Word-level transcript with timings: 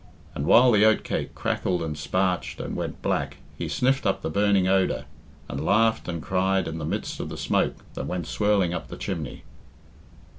And 0.33 0.47
while 0.47 0.71
the 0.71 0.83
oatcake 0.83 1.35
crackled 1.35 1.83
and 1.83 1.95
sparched 1.95 2.59
and 2.59 2.75
went 2.75 3.03
black, 3.03 3.37
he 3.55 3.67
sniffed 3.67 4.03
up 4.07 4.23
the 4.23 4.31
burning 4.31 4.67
odour, 4.67 5.05
and 5.47 5.63
laughed 5.63 6.07
and 6.07 6.23
cried 6.23 6.67
in 6.67 6.79
the 6.79 6.85
midst 6.85 7.19
of 7.19 7.29
the 7.29 7.37
smoke 7.37 7.75
that 7.93 8.07
went 8.07 8.25
swirling 8.25 8.73
up 8.73 8.87
the 8.87 8.97
chimney. 8.97 9.43